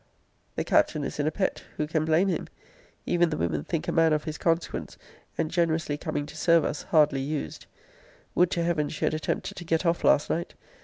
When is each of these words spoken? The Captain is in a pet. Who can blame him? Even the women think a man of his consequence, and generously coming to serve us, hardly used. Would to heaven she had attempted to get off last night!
The 0.55 0.63
Captain 0.63 1.03
is 1.03 1.19
in 1.19 1.27
a 1.27 1.31
pet. 1.31 1.63
Who 1.77 1.85
can 1.85 2.05
blame 2.05 2.27
him? 2.27 2.47
Even 3.05 3.29
the 3.29 3.37
women 3.37 3.63
think 3.63 3.87
a 3.87 3.91
man 3.91 4.13
of 4.13 4.23
his 4.23 4.39
consequence, 4.39 4.97
and 5.37 5.51
generously 5.51 5.95
coming 5.95 6.25
to 6.25 6.35
serve 6.35 6.65
us, 6.65 6.81
hardly 6.81 7.21
used. 7.21 7.67
Would 8.33 8.49
to 8.49 8.63
heaven 8.63 8.89
she 8.89 9.05
had 9.05 9.13
attempted 9.13 9.57
to 9.57 9.63
get 9.63 9.85
off 9.85 10.03
last 10.03 10.27
night! 10.27 10.55